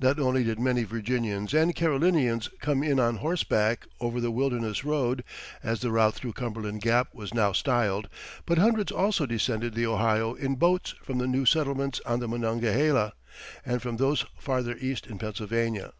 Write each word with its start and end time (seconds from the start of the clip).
Not 0.00 0.18
only 0.18 0.44
did 0.44 0.58
many 0.58 0.84
Virginians 0.84 1.52
and 1.52 1.74
Carolinians 1.74 2.48
come 2.58 2.82
in 2.82 2.98
on 2.98 3.16
horseback 3.16 3.86
over 4.00 4.18
the 4.18 4.30
"Wilderness 4.30 4.82
Road," 4.82 5.22
as 5.62 5.80
the 5.82 5.90
route 5.90 6.14
through 6.14 6.32
Cumberland 6.32 6.80
Gap 6.80 7.14
was 7.14 7.34
now 7.34 7.52
styled, 7.52 8.08
but 8.46 8.56
hundreds 8.56 8.90
also 8.90 9.26
descended 9.26 9.74
the 9.74 9.84
Ohio 9.84 10.32
in 10.32 10.54
boats 10.54 10.94
from 11.02 11.18
the 11.18 11.26
new 11.26 11.44
settlements 11.44 12.00
on 12.06 12.18
the 12.18 12.28
Monongahela, 12.28 13.12
and 13.62 13.82
from 13.82 13.98
those 13.98 14.24
farther 14.38 14.74
east 14.78 15.06
in 15.06 15.18
Pennsylvania. 15.18 15.92